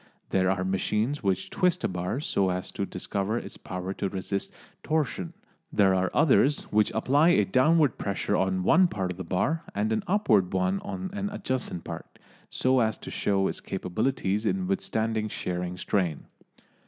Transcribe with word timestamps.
There 0.31 0.49
are 0.49 0.63
machines 0.63 1.21
which 1.21 1.51
twist 1.51 1.83
a 1.83 1.87
bar 1.87 2.19
so 2.19 2.49
as 2.49 2.71
to 2.71 2.87
discover 2.87 3.37
its 3.37 3.55
power 3.55 3.93
to 3.93 4.09
resist 4.09 4.51
torsion, 4.81 5.33
there 5.71 5.93
are 5.93 6.09
others 6.11 6.63
which 6.71 6.89
apply 6.95 7.29
a 7.29 7.45
downward 7.45 7.99
pressure 7.99 8.35
on 8.35 8.63
one 8.63 8.87
part 8.87 9.11
of 9.11 9.19
the 9.19 9.23
bar 9.23 9.63
and 9.75 9.93
an 9.93 10.03
upward 10.07 10.51
one 10.53 10.79
on 10.79 11.11
an 11.13 11.29
adjacent 11.29 11.83
part, 11.83 12.17
so 12.49 12.79
as 12.79 12.97
to 12.97 13.11
show 13.11 13.47
its 13.47 13.61
capabilities 13.61 14.43
in 14.43 14.65
withstanding 14.65 15.27
shearing 15.27 15.77
strain. 15.77 16.25